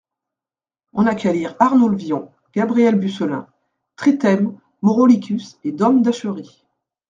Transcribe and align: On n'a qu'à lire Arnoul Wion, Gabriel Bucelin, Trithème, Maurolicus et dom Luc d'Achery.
On 0.93 1.03
n'a 1.03 1.13
qu'à 1.13 1.31
lire 1.31 1.55
Arnoul 1.59 1.93
Wion, 1.93 2.31
Gabriel 2.55 2.95
Bucelin, 2.95 3.45
Trithème, 3.97 4.57
Maurolicus 4.81 5.59
et 5.63 5.71
dom 5.71 5.97
Luc 5.97 6.05
d'Achery. 6.05 6.65